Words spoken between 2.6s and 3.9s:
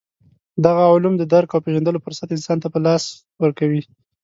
ته په لاس ورکوي.